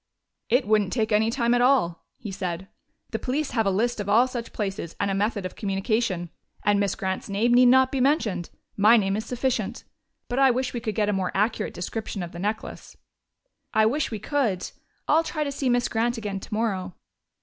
[0.49, 2.67] "It wouldn't take any time at all," he said.
[3.11, 6.31] "The police have a list of all such places and a method of communication.
[6.65, 9.83] And Miss Grant's name need not be mentioned my name is sufficient.
[10.27, 12.97] But I wish we could get a more accurate description of the necklace."
[13.75, 14.71] "I wish we could.
[15.07, 16.95] I'll try to see Miss Grant again tomorrow."